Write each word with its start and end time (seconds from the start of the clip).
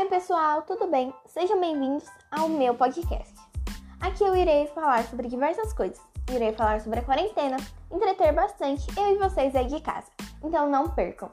Oi, 0.00 0.08
pessoal, 0.08 0.62
tudo 0.62 0.86
bem? 0.86 1.12
Sejam 1.26 1.60
bem-vindos 1.60 2.06
ao 2.30 2.48
meu 2.48 2.74
podcast. 2.74 3.34
Aqui 4.00 4.24
eu 4.24 4.34
irei 4.34 4.66
falar 4.68 5.04
sobre 5.04 5.28
diversas 5.28 5.74
coisas. 5.74 6.00
Irei 6.32 6.54
falar 6.54 6.80
sobre 6.80 7.00
a 7.00 7.02
quarentena, 7.02 7.58
entreter 7.92 8.32
bastante 8.32 8.86
eu 8.98 9.12
e 9.12 9.18
vocês 9.18 9.54
aí 9.54 9.66
de 9.66 9.78
casa. 9.82 10.10
Então 10.42 10.70
não 10.70 10.88
percam! 10.88 11.30